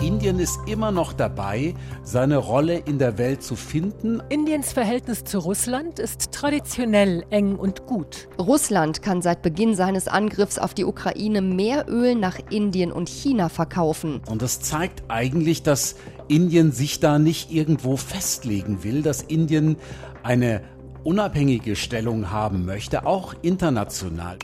[0.00, 4.22] Indien ist immer noch dabei, seine Rolle in der Welt zu finden.
[4.28, 8.28] Indiens Verhältnis zu Russland ist traditionell eng und gut.
[8.38, 13.48] Russland kann seit Beginn seines Angriffs auf die Ukraine mehr Öl nach Indien und China
[13.48, 14.20] verkaufen.
[14.30, 15.96] Und das zeigt eigentlich, dass
[16.28, 19.76] Indien sich da nicht irgendwo festlegen will, dass Indien
[20.22, 20.62] eine
[21.02, 24.38] unabhängige Stellung haben möchte, auch international.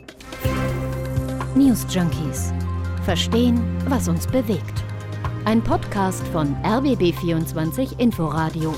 [1.54, 2.52] News Junkies.
[3.04, 4.83] Verstehen, was uns bewegt.
[5.46, 8.74] Ein Podcast von RBB24 Inforadio.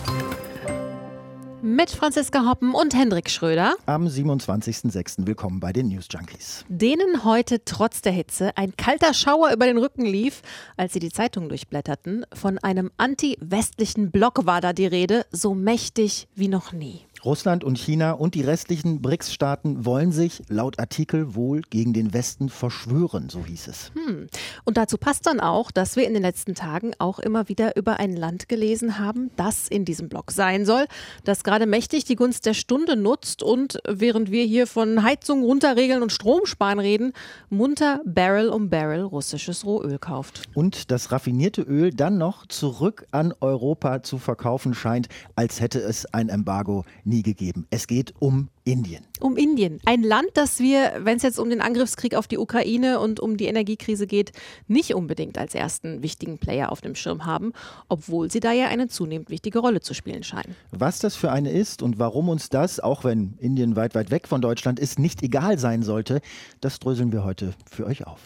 [1.62, 3.76] Mit Franziska Hoppen und Hendrik Schröder.
[3.86, 5.28] Am 27.06.
[5.28, 6.64] willkommen bei den News Junkies.
[6.68, 10.42] Denen heute trotz der Hitze ein kalter Schauer über den Rücken lief,
[10.76, 12.26] als sie die Zeitung durchblätterten.
[12.34, 17.05] Von einem anti-westlichen Block war da die Rede, so mächtig wie noch nie.
[17.24, 22.48] Russland und China und die restlichen BRICS-Staaten wollen sich laut Artikel wohl gegen den Westen
[22.48, 23.92] verschwören, so hieß es.
[23.94, 24.26] Hm.
[24.64, 27.98] Und dazu passt dann auch, dass wir in den letzten Tagen auch immer wieder über
[27.98, 30.86] ein Land gelesen haben, das in diesem Block sein soll,
[31.24, 36.02] das gerade mächtig die Gunst der Stunde nutzt und während wir hier von Heizung runterregeln
[36.02, 37.12] und Stromsparen reden,
[37.50, 40.42] munter Barrel um Barrel russisches Rohöl kauft.
[40.54, 46.06] Und das raffinierte Öl dann noch zurück an Europa zu verkaufen scheint, als hätte es
[46.06, 47.66] ein Embargo nie gegeben.
[47.70, 49.04] Es geht um Indien.
[49.20, 49.80] Um Indien.
[49.84, 53.36] Ein Land, das wir, wenn es jetzt um den Angriffskrieg auf die Ukraine und um
[53.36, 54.32] die Energiekrise geht,
[54.66, 57.52] nicht unbedingt als ersten wichtigen Player auf dem Schirm haben,
[57.88, 60.54] obwohl sie da ja eine zunehmend wichtige Rolle zu spielen scheinen.
[60.72, 64.28] Was das für eine ist und warum uns das, auch wenn Indien weit, weit weg
[64.28, 66.20] von Deutschland ist, nicht egal sein sollte,
[66.60, 68.20] das dröseln wir heute für euch auf.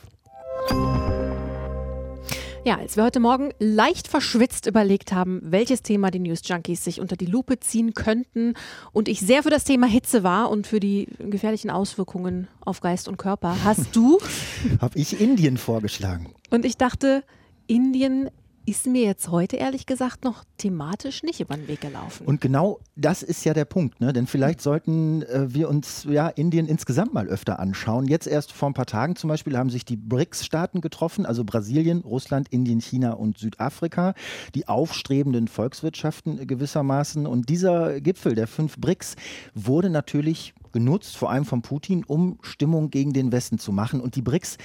[2.63, 7.01] Ja, als wir heute Morgen leicht verschwitzt überlegt haben, welches Thema die News Junkies sich
[7.01, 8.53] unter die Lupe ziehen könnten
[8.93, 13.09] und ich sehr für das Thema Hitze war und für die gefährlichen Auswirkungen auf Geist
[13.09, 14.19] und Körper, hast du?
[14.81, 16.35] Habe ich Indien vorgeschlagen.
[16.51, 17.25] Und ich dachte,
[17.67, 18.29] Indien
[18.67, 22.27] ist mir jetzt heute ehrlich gesagt noch thematisch nicht über den Weg gelaufen.
[22.27, 24.13] Und genau das ist ja der Punkt, ne?
[24.13, 28.07] denn vielleicht sollten äh, wir uns ja Indien insgesamt mal öfter anschauen.
[28.07, 32.01] Jetzt erst vor ein paar Tagen zum Beispiel haben sich die BRICS-Staaten getroffen, also Brasilien,
[32.01, 34.15] Russland, Indien, China und Südafrika,
[34.55, 37.27] die aufstrebenden Volkswirtschaften gewissermaßen.
[37.27, 39.17] Und dieser Gipfel der fünf BRICS
[39.55, 44.01] wurde natürlich genutzt, vor allem von Putin, um Stimmung gegen den Westen zu machen.
[44.01, 44.59] Und die BRICS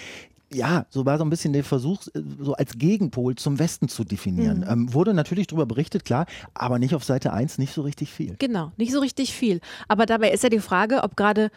[0.55, 4.03] ja, so war so ein bisschen der Versuch, äh, so als Gegenpol zum Westen zu
[4.03, 4.59] definieren.
[4.59, 4.69] Mhm.
[4.69, 8.35] Ähm, wurde natürlich darüber berichtet, klar, aber nicht auf Seite 1 nicht so richtig viel.
[8.39, 9.59] Genau, nicht so richtig viel.
[9.87, 11.51] Aber dabei ist ja die Frage, ob gerade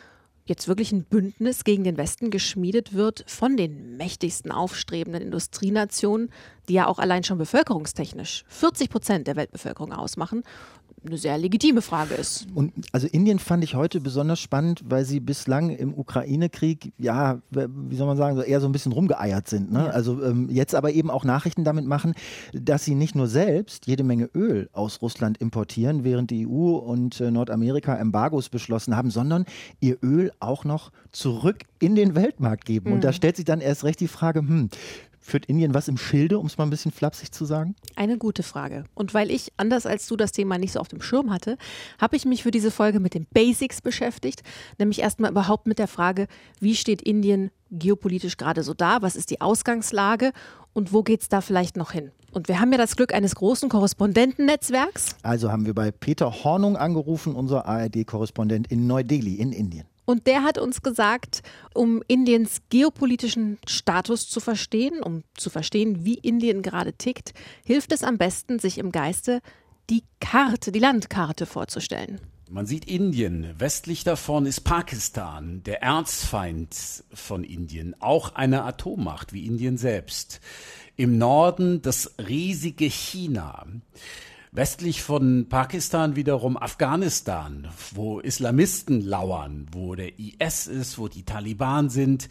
[0.49, 6.31] jetzt wirklich ein Bündnis gegen den Westen geschmiedet wird von den mächtigsten aufstrebenden Industrienationen,
[6.69, 10.43] die ja auch allein schon bevölkerungstechnisch 40 Prozent der Weltbevölkerung ausmachen,
[11.07, 12.47] eine sehr legitime Frage ist.
[12.55, 17.97] Und also Indien fand ich heute besonders spannend, weil sie bislang im Ukraine-Krieg, ja, wie
[17.97, 19.73] soll man sagen, so eher so ein bisschen rumgeeiert sind.
[19.73, 19.87] Ne?
[19.87, 19.91] Ja.
[19.91, 22.15] Also ähm, jetzt aber eben auch Nachrichten damit machen,
[22.53, 27.21] dass sie nicht nur selbst jede Menge Öl aus Russland importieren, während die EU und
[27.21, 29.45] äh, Nordamerika Embargos beschlossen haben, sondern
[29.81, 32.91] ihr Öl auch noch zurück in den Weltmarkt geben.
[32.91, 32.97] Mhm.
[32.97, 33.15] Und da mhm.
[33.15, 34.69] stellt sich dann erst recht die Frage, hm,
[35.29, 37.77] Führt Indien was im Schilde, um es mal ein bisschen flapsig zu sagen?
[37.97, 38.85] Eine gute Frage.
[38.95, 41.59] Und weil ich, anders als du, das Thema nicht so auf dem Schirm hatte,
[42.01, 44.43] habe ich mich für diese Folge mit den Basics beschäftigt.
[44.79, 46.29] Nämlich erstmal überhaupt mit der Frage,
[46.61, 49.03] wie steht Indien geopolitisch gerade so da?
[49.03, 50.33] Was ist die Ausgangslage?
[50.73, 52.11] Und wo geht es da vielleicht noch hin?
[52.33, 55.17] Und wir haben ja das Glück eines großen Korrespondentennetzwerks.
[55.23, 59.85] Also haben wir bei Peter Hornung angerufen, unser ARD-Korrespondent in Neu-Delhi in Indien.
[60.09, 61.43] Und der hat uns gesagt,
[61.75, 68.03] um Indiens geopolitischen Status zu verstehen, um zu verstehen, wie Indien gerade tickt, hilft es
[68.03, 69.43] am besten, sich im Geiste
[69.91, 72.23] die Karte, die Landkarte vorzustellen.
[72.49, 76.75] Man sieht Indien, westlich davon ist Pakistan, der Erzfeind
[77.13, 80.41] von Indien, auch eine Atommacht wie Indien selbst.
[80.97, 83.67] Im Norden das riesige China.
[84.53, 91.91] Westlich von Pakistan wiederum Afghanistan, wo Islamisten lauern, wo der IS ist, wo die Taliban
[91.91, 92.29] sind.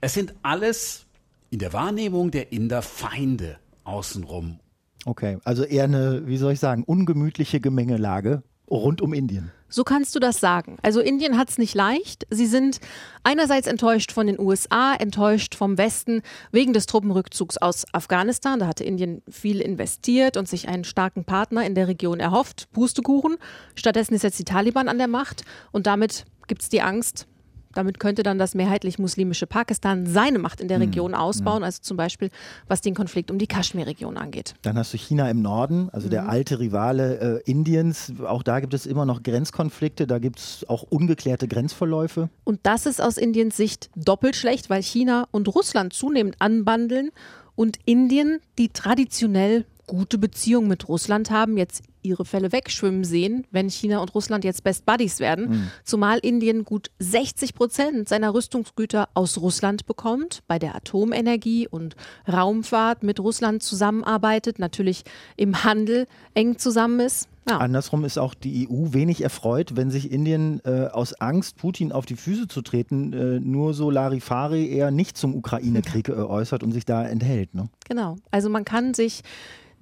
[0.00, 1.06] Es sind alles
[1.50, 4.58] in der Wahrnehmung der Inder Feinde außenrum.
[5.04, 9.50] Okay, also eher eine, wie soll ich sagen, ungemütliche Gemengelage rund um Indien.
[9.68, 10.76] So kannst du das sagen.
[10.82, 12.26] Also Indien hat es nicht leicht.
[12.28, 12.78] Sie sind
[13.24, 16.20] einerseits enttäuscht von den USA, enttäuscht vom Westen
[16.50, 18.58] wegen des Truppenrückzugs aus Afghanistan.
[18.58, 22.68] Da hatte Indien viel investiert und sich einen starken Partner in der Region erhofft.
[22.72, 23.38] Pustekuchen.
[23.74, 27.26] Stattdessen ist jetzt die Taliban an der Macht und damit gibt es die Angst,
[27.74, 31.80] damit könnte dann das mehrheitlich muslimische Pakistan seine Macht in der hm, Region ausbauen, also
[31.82, 32.30] zum Beispiel
[32.68, 34.54] was den Konflikt um die Kaschmir-Region angeht.
[34.62, 36.30] Dann hast du China im Norden, also der mhm.
[36.30, 38.12] alte Rivale äh, Indiens.
[38.26, 42.28] Auch da gibt es immer noch Grenzkonflikte, da gibt es auch ungeklärte Grenzverläufe.
[42.44, 47.10] Und das ist aus Indiens Sicht doppelt schlecht, weil China und Russland zunehmend anbandeln
[47.54, 53.68] und Indien, die traditionell gute Beziehungen mit Russland haben, jetzt ihre Fälle wegschwimmen sehen, wenn
[53.68, 55.48] China und Russland jetzt Best Buddies werden.
[55.48, 55.70] Mhm.
[55.84, 61.96] Zumal Indien gut 60 Prozent seiner Rüstungsgüter aus Russland bekommt, bei der Atomenergie und
[62.30, 65.04] Raumfahrt mit Russland zusammenarbeitet, natürlich
[65.36, 67.28] im Handel eng zusammen ist.
[67.48, 67.58] Ja.
[67.58, 72.06] Andersrum ist auch die EU wenig erfreut, wenn sich Indien äh, aus Angst, Putin auf
[72.06, 76.70] die Füße zu treten, äh, nur so Larifari eher nicht zum Ukraine-Krieg äh, äußert und
[76.70, 77.52] sich da enthält.
[77.54, 77.68] Ne?
[77.88, 78.16] Genau.
[78.30, 79.22] Also man kann sich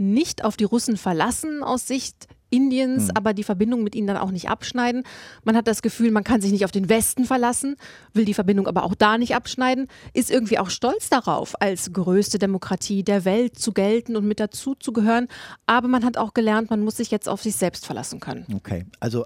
[0.01, 3.11] nicht auf die Russen verlassen aus Sicht Indiens, hm.
[3.15, 5.05] aber die Verbindung mit ihnen dann auch nicht abschneiden.
[5.45, 7.77] Man hat das Gefühl, man kann sich nicht auf den Westen verlassen,
[8.13, 12.39] will die Verbindung aber auch da nicht abschneiden, ist irgendwie auch stolz darauf, als größte
[12.39, 15.29] Demokratie der Welt zu gelten und mit dazu zu gehören.
[15.67, 18.47] Aber man hat auch gelernt, man muss sich jetzt auf sich selbst verlassen können.
[18.53, 19.25] Okay, also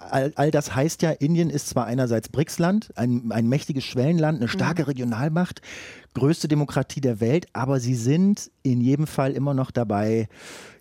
[0.00, 4.48] all, all das heißt ja, Indien ist zwar einerseits BRICS-Land, ein, ein mächtiges Schwellenland, eine
[4.48, 4.88] starke mhm.
[4.88, 5.62] Regionalmacht,
[6.14, 10.28] größte Demokratie der Welt, aber sie sind in jedem Fall immer noch dabei,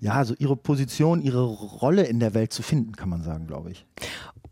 [0.02, 3.72] ja, so ihre Position, ihre Rolle in der Welt zu finden, kann man sagen, glaube
[3.72, 3.86] ich.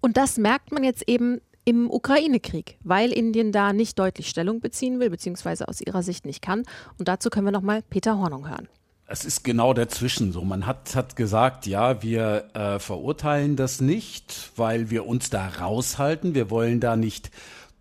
[0.02, 5.00] Und das merkt man jetzt eben im Ukraine-Krieg, weil Indien da nicht deutlich Stellung beziehen
[5.00, 6.64] will, beziehungsweise aus ihrer Sicht nicht kann.
[6.98, 8.70] Und dazu können wir nochmal Peter Hornung hören.
[9.10, 10.44] Es ist genau dazwischen so.
[10.44, 16.36] Man hat, hat gesagt, ja, wir äh, verurteilen das nicht, weil wir uns da raushalten.
[16.36, 17.32] Wir wollen da nicht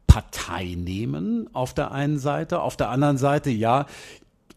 [0.07, 2.61] Partei nehmen auf der einen Seite.
[2.61, 3.87] Auf der anderen Seite, ja,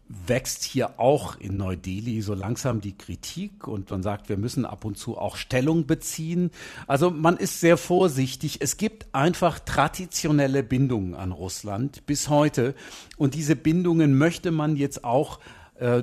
[0.06, 4.84] wächst hier auch in Neu-Delhi so langsam die Kritik und man sagt, wir müssen ab
[4.84, 6.52] und zu auch Stellung beziehen.
[6.86, 8.58] Also man ist sehr vorsichtig.
[8.60, 12.74] Es gibt einfach traditionelle Bindungen an Russland bis heute
[13.16, 15.40] und diese Bindungen möchte man jetzt auch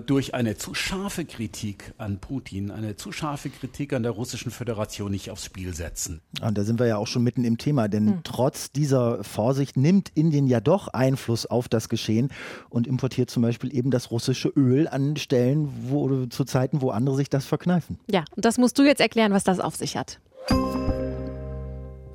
[0.05, 5.11] durch eine zu scharfe Kritik an Putin, eine zu scharfe Kritik an der russischen Föderation
[5.11, 6.21] nicht aufs Spiel setzen.
[6.41, 8.19] Und da sind wir ja auch schon mitten im Thema, denn hm.
[8.23, 12.29] trotz dieser Vorsicht nimmt Indien ja doch Einfluss auf das Geschehen
[12.69, 17.15] und importiert zum Beispiel eben das russische Öl an Stellen, wo zu Zeiten, wo andere
[17.15, 17.99] sich das verkneifen.
[18.09, 20.19] Ja, und das musst du jetzt erklären, was das auf sich hat.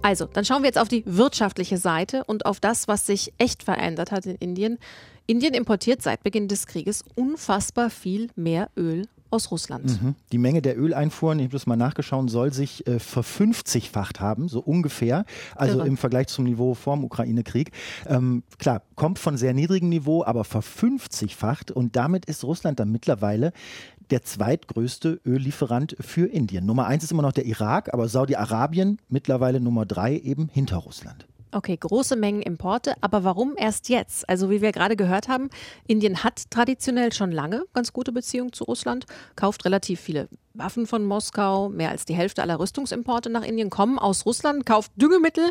[0.03, 3.63] Also, dann schauen wir jetzt auf die wirtschaftliche Seite und auf das, was sich echt
[3.63, 4.79] verändert hat in Indien.
[5.27, 10.03] Indien importiert seit Beginn des Krieges unfassbar viel mehr Öl aus Russland.
[10.03, 10.15] Mhm.
[10.31, 14.61] Die Menge der Öleinfuhren, ich habe das mal nachgeschaut, soll sich äh, verfünfzigfacht haben, so
[14.61, 15.25] ungefähr.
[15.55, 15.89] Also Irre.
[15.89, 17.71] im Vergleich zum Niveau vor dem Ukraine-Krieg.
[18.07, 21.71] Ähm, klar, kommt von sehr niedrigem Niveau, aber verfünfzigfacht.
[21.71, 23.53] Und damit ist Russland dann mittlerweile
[24.11, 26.67] der zweitgrößte Öllieferant für Indien.
[26.67, 31.27] Nummer eins ist immer noch der Irak, aber Saudi-Arabien mittlerweile Nummer drei eben hinter Russland.
[31.55, 34.27] Okay, große Mengen Importe, aber warum erst jetzt?
[34.27, 35.51] Also wie wir gerade gehört haben,
[35.87, 39.05] Indien hat traditionell schon lange ganz gute Beziehungen zu Russland,
[39.37, 43.99] kauft relativ viele Waffen von Moskau, mehr als die Hälfte aller Rüstungsimporte nach Indien kommen
[43.99, 45.51] aus Russland, kauft Düngemittel,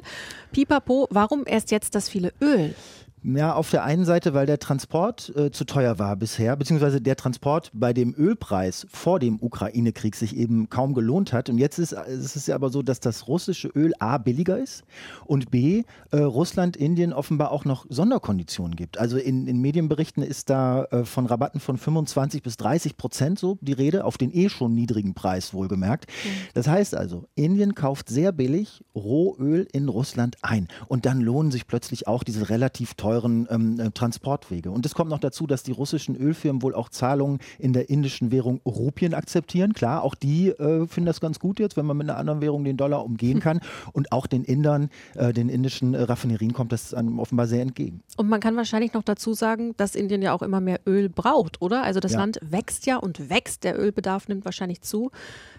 [0.52, 1.08] pipapo.
[1.12, 2.74] Warum erst jetzt das viele Öl?
[3.24, 7.16] Ja, auf der einen Seite, weil der Transport äh, zu teuer war bisher, beziehungsweise der
[7.16, 11.48] Transport bei dem Ölpreis vor dem Ukraine-Krieg sich eben kaum gelohnt hat.
[11.48, 14.84] Und jetzt ist, ist es ja aber so, dass das russische Öl A billiger ist
[15.26, 18.98] und B äh, Russland, Indien offenbar auch noch Sonderkonditionen gibt.
[18.98, 23.60] Also in, in Medienberichten ist da äh, von Rabatten von 25 bis 30 Prozent so
[23.62, 26.08] die Rede, auf den eh schon niedrigen Preis wohlgemerkt.
[26.08, 26.30] Mhm.
[26.56, 30.68] Das heißt also, Indien kauft sehr billig Rohöl in Russland ein.
[30.88, 34.72] Und dann lohnen sich plötzlich auch diese relativ teuren teuren ähm, äh, Transportwege.
[34.72, 38.32] Und es kommt noch dazu, dass die russischen Ölfirmen wohl auch Zahlungen in der indischen
[38.32, 39.74] Währung Rupien akzeptieren.
[39.74, 42.64] Klar, auch die äh, finden das ganz gut jetzt, wenn man mit einer anderen Währung
[42.64, 43.60] den Dollar umgehen kann.
[43.92, 48.02] Und auch den Indern, äh, den indischen äh, Raffinerien kommt das offenbar sehr entgegen.
[48.16, 51.62] Und man kann wahrscheinlich noch dazu sagen, dass Indien ja auch immer mehr Öl braucht,
[51.62, 51.84] oder?
[51.84, 52.20] Also das ja.
[52.20, 53.64] Land wächst ja und wächst.
[53.64, 55.12] Der Ölbedarf nimmt wahrscheinlich zu.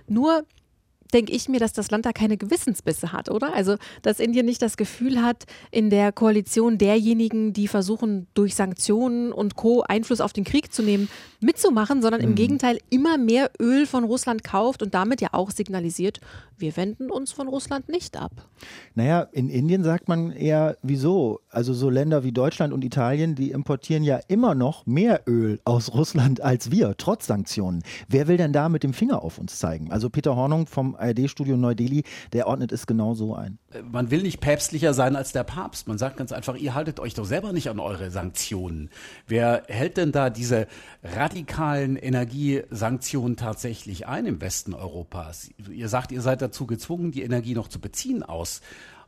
[0.08, 0.44] Nur
[1.12, 3.54] denke ich mir, dass das Land da keine Gewissensbisse hat, oder?
[3.54, 9.32] Also, dass Indien nicht das Gefühl hat, in der Koalition derjenigen, die versuchen, durch Sanktionen
[9.32, 9.82] und Co.
[9.82, 11.08] Einfluss auf den Krieg zu nehmen,
[11.40, 12.36] mitzumachen, sondern im mhm.
[12.36, 16.20] Gegenteil immer mehr Öl von Russland kauft und damit ja auch signalisiert,
[16.56, 18.30] wir wenden uns von Russland nicht ab.
[18.94, 21.40] Naja, in Indien sagt man eher, wieso?
[21.50, 25.92] Also so Länder wie Deutschland und Italien, die importieren ja immer noch mehr Öl aus
[25.92, 27.82] Russland als wir, trotz Sanktionen.
[28.08, 29.90] Wer will denn da mit dem Finger auf uns zeigen?
[29.90, 33.58] Also Peter Hornung vom ARD-Studio Neu-Delhi, der ordnet es genau so ein.
[33.90, 35.88] Man will nicht päpstlicher sein als der Papst.
[35.88, 38.90] Man sagt ganz einfach, ihr haltet euch doch selber nicht an eure Sanktionen.
[39.26, 40.66] Wer hält denn da diese
[41.02, 45.50] radikalen Energiesanktionen tatsächlich ein im Westen Europas?
[45.70, 48.60] Ihr sagt, ihr seid dazu gezwungen, die Energie noch zu beziehen aus,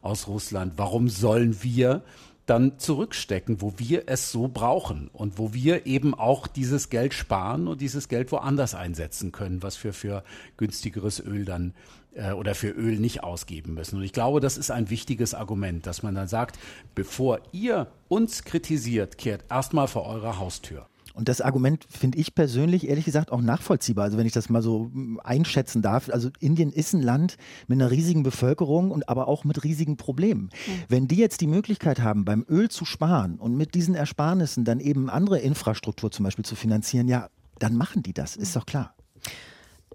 [0.02, 0.74] aus Russland.
[0.76, 2.02] Warum sollen wir
[2.46, 7.68] dann zurückstecken, wo wir es so brauchen und wo wir eben auch dieses Geld sparen
[7.68, 10.24] und dieses Geld woanders einsetzen können, was wir für
[10.56, 11.74] günstigeres Öl dann
[12.14, 13.96] äh, oder für Öl nicht ausgeben müssen.
[13.96, 16.58] Und ich glaube, das ist ein wichtiges Argument, dass man dann sagt,
[16.94, 20.86] bevor ihr uns kritisiert, kehrt erstmal vor eurer Haustür.
[21.14, 24.04] Und das Argument finde ich persönlich ehrlich gesagt auch nachvollziehbar.
[24.04, 26.10] Also wenn ich das mal so mm, einschätzen darf.
[26.10, 27.36] Also Indien ist ein Land
[27.68, 30.44] mit einer riesigen Bevölkerung und aber auch mit riesigen Problemen.
[30.44, 30.82] Mhm.
[30.88, 34.80] Wenn die jetzt die Möglichkeit haben, beim Öl zu sparen und mit diesen Ersparnissen dann
[34.80, 37.28] eben andere Infrastruktur zum Beispiel zu finanzieren, ja,
[37.60, 38.94] dann machen die das, ist doch klar.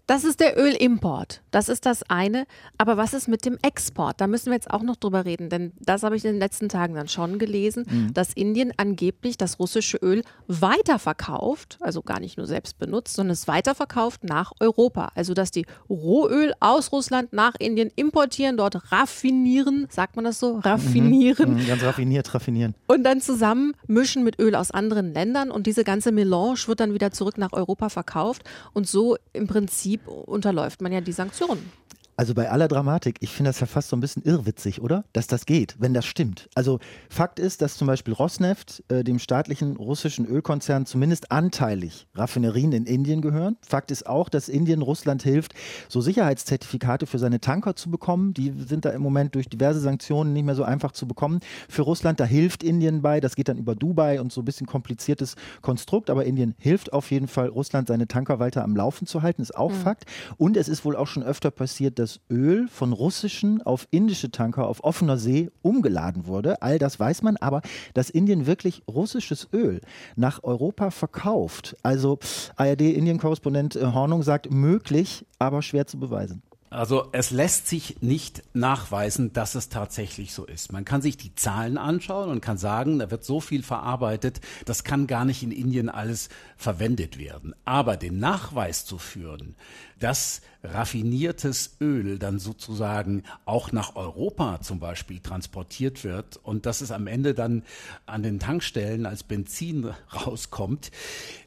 [0.10, 1.44] Das ist der Ölimport.
[1.52, 2.48] Das ist das eine.
[2.80, 4.20] Aber was ist mit dem Export?
[4.20, 6.68] Da müssen wir jetzt auch noch drüber reden, denn das habe ich in den letzten
[6.68, 8.14] Tagen dann schon gelesen, mhm.
[8.16, 13.48] dass Indien angeblich das russische Öl weiterverkauft, also gar nicht nur selbst benutzt, sondern es
[13.48, 15.12] weiterverkauft nach Europa.
[15.14, 20.58] Also dass die Rohöl aus Russland nach Indien importieren, dort raffinieren, sagt man das so?
[20.58, 21.52] Raffinieren.
[21.52, 21.62] Mhm.
[21.62, 21.68] Mhm.
[21.68, 22.74] Ganz raffiniert, raffinieren.
[22.88, 26.96] Und dann zusammen mischen mit Öl aus anderen Ländern und diese ganze Melange wird dann
[26.96, 28.42] wieder zurück nach Europa verkauft
[28.74, 31.72] und so im Prinzip Prinzip unterläuft man ja die Sanktionen.
[32.20, 35.06] Also bei aller Dramatik, ich finde das ja fast so ein bisschen irrwitzig, oder?
[35.14, 36.50] Dass das geht, wenn das stimmt.
[36.54, 42.74] Also Fakt ist, dass zum Beispiel Rosneft, äh, dem staatlichen russischen Ölkonzern, zumindest anteilig Raffinerien
[42.74, 43.56] in Indien gehören.
[43.62, 45.54] Fakt ist auch, dass Indien Russland hilft,
[45.88, 48.34] so Sicherheitszertifikate für seine Tanker zu bekommen.
[48.34, 51.40] Die sind da im Moment durch diverse Sanktionen nicht mehr so einfach zu bekommen.
[51.70, 53.22] Für Russland, da hilft Indien bei.
[53.22, 56.10] Das geht dann über Dubai und so ein bisschen kompliziertes Konstrukt.
[56.10, 59.56] Aber Indien hilft auf jeden Fall, Russland seine Tanker weiter am Laufen zu halten, ist
[59.56, 59.76] auch mhm.
[59.76, 60.04] Fakt.
[60.36, 64.32] Und es ist wohl auch schon öfter passiert, dass das Öl von russischen auf indische
[64.32, 66.62] Tanker auf offener See umgeladen wurde.
[66.64, 67.62] All das weiß man, aber
[67.94, 69.82] dass Indien wirklich russisches Öl
[70.16, 72.18] nach Europa verkauft, also
[72.56, 76.42] ARD-Indien-Korrespondent äh, Hornung sagt, möglich, aber schwer zu beweisen.
[76.72, 80.72] Also es lässt sich nicht nachweisen, dass es tatsächlich so ist.
[80.72, 84.84] Man kann sich die Zahlen anschauen und kann sagen, da wird so viel verarbeitet, das
[84.84, 87.56] kann gar nicht in Indien alles verwendet werden.
[87.66, 89.56] Aber den Nachweis zu führen,
[90.00, 96.92] dass raffiniertes Öl dann sozusagen auch nach Europa zum Beispiel transportiert wird und dass es
[96.92, 97.64] am Ende dann
[98.06, 100.92] an den Tankstellen als Benzin rauskommt,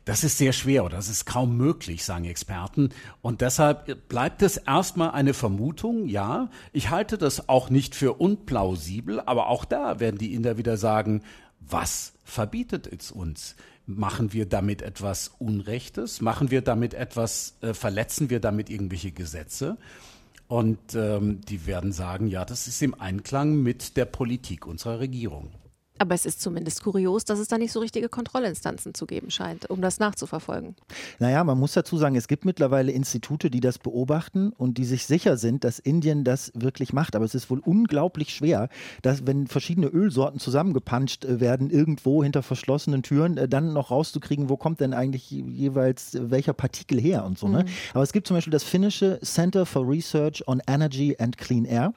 [0.05, 2.91] das ist sehr schwer oder das ist kaum möglich, sagen Experten.
[3.21, 6.51] Und deshalb bleibt es erstmal eine Vermutung, ja.
[6.73, 11.23] Ich halte das auch nicht für unplausibel, aber auch da werden die Inder wieder sagen,
[11.61, 13.55] was verbietet es uns?
[13.87, 16.21] Machen wir damit etwas Unrechtes?
[16.21, 19.77] Machen wir damit etwas, äh, verletzen wir damit irgendwelche Gesetze?
[20.49, 25.51] Und ähm, die werden sagen, ja, das ist im Einklang mit der Politik unserer Regierung.
[26.03, 29.71] Aber es ist zumindest kurios, dass es da nicht so richtige Kontrollinstanzen zu geben scheint,
[29.71, 30.75] um das nachzuverfolgen.
[31.21, 35.07] Naja, man muss dazu sagen, es gibt mittlerweile Institute, die das beobachten und die sich
[35.07, 37.15] sicher sind, dass Indien das wirklich macht.
[37.15, 38.69] Aber es ist wohl unglaublich schwer,
[39.03, 44.49] dass wenn verschiedene Ölsorten zusammengepanscht äh, werden, irgendwo hinter verschlossenen Türen, äh, dann noch rauszukriegen,
[44.49, 47.47] wo kommt denn eigentlich jeweils äh, welcher Partikel her und so.
[47.47, 47.63] Ne?
[47.63, 47.69] Mhm.
[47.95, 51.95] Aber es gibt zum Beispiel das finnische Center for Research on Energy and Clean Air.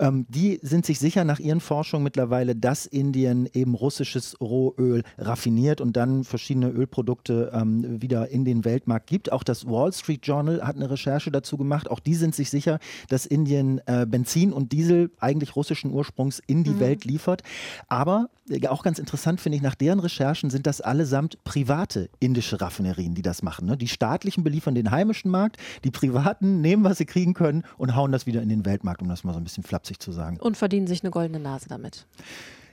[0.00, 5.02] Ähm, die sind sich sicher nach ihren Forschungen mittlerweile, dass Indien Indien eben russisches Rohöl
[5.18, 9.32] raffiniert und dann verschiedene Ölprodukte ähm, wieder in den Weltmarkt gibt.
[9.32, 11.90] Auch das Wall Street Journal hat eine Recherche dazu gemacht.
[11.90, 16.64] Auch die sind sich sicher, dass Indien äh, Benzin und Diesel eigentlich russischen Ursprungs in
[16.64, 16.80] die mhm.
[16.80, 17.42] Welt liefert.
[17.88, 22.60] Aber äh, auch ganz interessant finde ich, nach deren Recherchen sind das allesamt private indische
[22.60, 23.66] Raffinerien, die das machen.
[23.66, 23.76] Ne?
[23.76, 28.12] Die staatlichen beliefern den heimischen Markt, die privaten nehmen, was sie kriegen können und hauen
[28.12, 30.38] das wieder in den Weltmarkt, um das mal so ein bisschen flapsig zu sagen.
[30.40, 32.06] Und verdienen sich eine goldene Nase damit.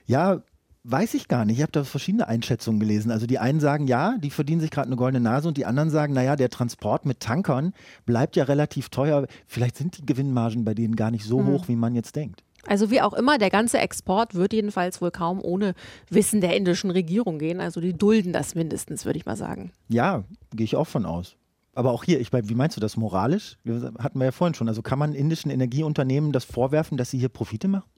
[0.07, 0.41] Ja,
[0.83, 1.57] Weiß ich gar nicht.
[1.57, 3.11] Ich habe da verschiedene Einschätzungen gelesen.
[3.11, 5.91] Also die einen sagen, ja, die verdienen sich gerade eine goldene Nase und die anderen
[5.91, 7.73] sagen, naja, der Transport mit Tankern
[8.07, 9.27] bleibt ja relativ teuer.
[9.45, 11.47] Vielleicht sind die Gewinnmargen bei denen gar nicht so mhm.
[11.47, 12.43] hoch, wie man jetzt denkt.
[12.65, 15.73] Also wie auch immer, der ganze Export wird jedenfalls wohl kaum ohne
[16.09, 17.59] Wissen der indischen Regierung gehen.
[17.59, 19.71] Also die dulden das mindestens, würde ich mal sagen.
[19.87, 20.23] Ja,
[20.55, 21.35] gehe ich auch von aus.
[21.73, 23.57] Aber auch hier, ich meine, wie meinst du das moralisch?
[23.99, 24.67] Hatten wir ja vorhin schon.
[24.67, 27.89] Also kann man indischen Energieunternehmen das vorwerfen, dass sie hier Profite machen?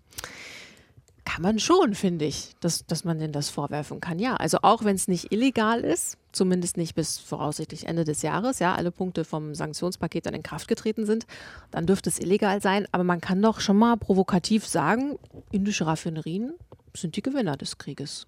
[1.33, 4.19] Kann man schon, finde ich, dass, dass man denn das vorwerfen kann.
[4.19, 8.59] Ja, also auch wenn es nicht illegal ist, zumindest nicht bis voraussichtlich Ende des Jahres,
[8.59, 11.25] ja, alle Punkte vom Sanktionspaket dann in Kraft getreten sind,
[11.71, 12.85] dann dürfte es illegal sein.
[12.91, 15.17] Aber man kann doch schon mal provokativ sagen,
[15.51, 16.53] indische Raffinerien
[16.95, 18.27] sind die Gewinner des Krieges.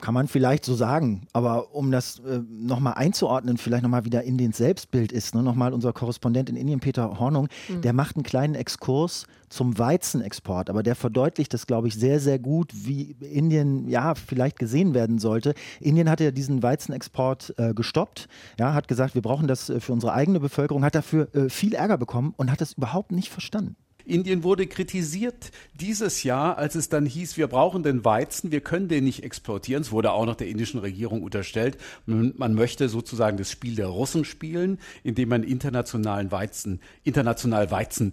[0.00, 4.38] Kann man vielleicht so sagen, aber um das äh, nochmal einzuordnen, vielleicht nochmal wieder in
[4.38, 7.82] den Selbstbild ist, ne, nochmal unser Korrespondent in Indien, Peter Hornung, mhm.
[7.82, 12.38] der macht einen kleinen Exkurs zum Weizenexport, aber der verdeutlicht das, glaube ich, sehr, sehr
[12.38, 15.54] gut, wie Indien ja vielleicht gesehen werden sollte.
[15.80, 18.28] Indien hat ja diesen Weizenexport äh, gestoppt,
[18.58, 21.74] ja, hat gesagt, wir brauchen das äh, für unsere eigene Bevölkerung, hat dafür äh, viel
[21.74, 23.76] Ärger bekommen und hat das überhaupt nicht verstanden.
[24.10, 28.88] Indien wurde kritisiert dieses Jahr, als es dann hieß, wir brauchen den Weizen, wir können
[28.88, 29.82] den nicht exportieren.
[29.82, 34.24] Es wurde auch noch der indischen Regierung unterstellt, man möchte sozusagen das Spiel der Russen
[34.24, 38.12] spielen, indem man internationalen Weizen, international Weizen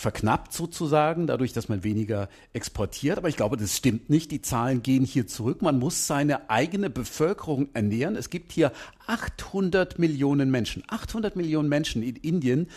[0.00, 3.18] verknappt sozusagen, dadurch, dass man weniger exportiert.
[3.18, 4.30] Aber ich glaube, das stimmt nicht.
[4.30, 5.62] Die Zahlen gehen hier zurück.
[5.62, 8.16] Man muss seine eigene Bevölkerung ernähren.
[8.16, 8.72] Es gibt hier
[9.06, 10.82] 800 Millionen Menschen.
[10.88, 12.68] 800 Millionen Menschen in Indien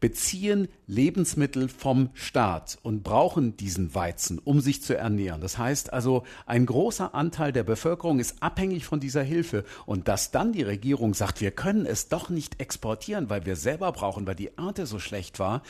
[0.00, 5.40] beziehen Lebensmittel vom Staat und brauchen diesen Weizen, um sich zu ernähren.
[5.40, 9.64] Das heißt also, ein großer Anteil der Bevölkerung ist abhängig von dieser Hilfe.
[9.86, 13.92] Und dass dann die Regierung sagt, wir können es doch nicht exportieren, weil wir selber
[13.92, 15.62] brauchen, weil die Ernte so schlecht war,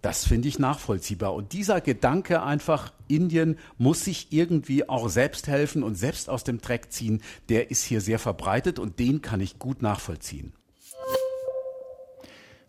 [0.00, 1.32] das finde ich nachvollziehbar.
[1.32, 6.60] Und dieser Gedanke einfach, Indien muss sich irgendwie auch selbst helfen und selbst aus dem
[6.60, 10.52] Dreck ziehen, der ist hier sehr verbreitet und den kann ich gut nachvollziehen.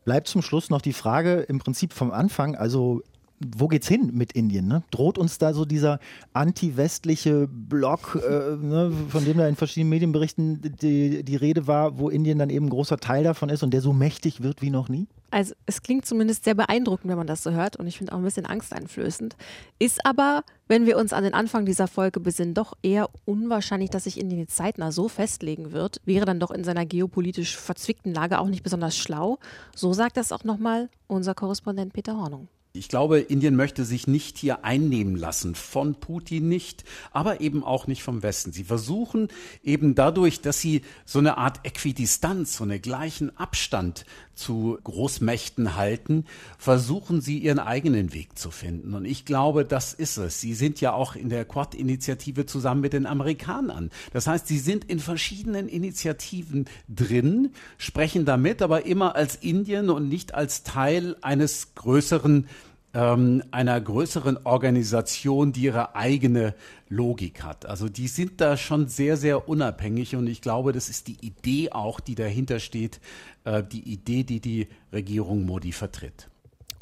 [0.06, 3.02] Bleibt zum Schluss noch die Frage im Prinzip vom Anfang, also
[3.56, 4.68] wo geht's hin mit Indien?
[4.68, 4.84] Ne?
[4.92, 6.00] Droht uns da so dieser
[6.34, 12.10] anti-westliche Block, äh, ne, von dem da in verschiedenen Medienberichten die, die Rede war, wo
[12.10, 14.90] Indien dann eben ein großer Teil davon ist und der so mächtig wird wie noch
[14.90, 15.08] nie?
[15.34, 18.18] Also es klingt zumindest sehr beeindruckend, wenn man das so hört und ich finde auch
[18.18, 19.36] ein bisschen angsteinflößend.
[19.80, 24.04] Ist aber, wenn wir uns an den Anfang dieser Folge besinnen, doch eher unwahrscheinlich, dass
[24.04, 26.02] sich Indien jetzt zeitnah so festlegen wird.
[26.06, 29.40] Wäre dann doch in seiner geopolitisch verzwickten Lage auch nicht besonders schlau.
[29.76, 32.48] So sagt das auch nochmal unser Korrespondent Peter Hornung.
[32.76, 37.86] Ich glaube, Indien möchte sich nicht hier einnehmen lassen, von Putin nicht, aber eben auch
[37.86, 38.52] nicht vom Westen.
[38.52, 39.28] Sie versuchen
[39.62, 46.26] eben dadurch, dass sie so eine Art Äquidistanz, so einen gleichen Abstand zu Großmächten halten,
[46.58, 48.94] versuchen sie ihren eigenen Weg zu finden.
[48.94, 50.42] Und ich glaube, das ist es.
[50.42, 53.92] Sie sind ja auch in der Quad-Initiative zusammen mit den Amerikanern.
[54.12, 60.10] Das heißt, sie sind in verschiedenen Initiativen drin, sprechen damit, aber immer als Indien und
[60.10, 62.48] nicht als Teil eines größeren
[62.94, 66.54] ähm, einer größeren Organisation, die ihre eigene
[66.90, 67.66] Logik hat.
[67.66, 71.72] Also die sind da schon sehr, sehr unabhängig und ich glaube, das ist die Idee
[71.72, 73.00] auch, die dahinter steht,
[73.46, 76.30] äh, die Idee, die die Regierung Modi vertritt.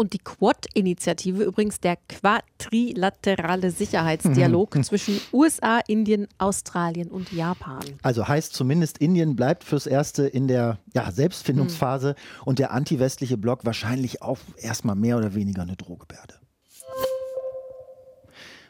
[0.02, 4.82] Und die Quad-Initiative, übrigens der quadrilaterale Sicherheitsdialog mhm.
[4.82, 7.84] zwischen USA, Indien, Australien und Japan.
[8.02, 12.44] Also heißt zumindest, Indien bleibt fürs Erste in der ja, Selbstfindungsphase mhm.
[12.46, 16.34] und der antiwestliche Block wahrscheinlich auch erstmal mehr oder weniger eine Drohgebärde.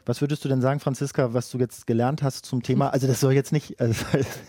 [0.06, 2.90] Was würdest du denn sagen, Franziska, was du jetzt gelernt hast zum Thema?
[2.90, 4.04] Also das soll jetzt nicht, also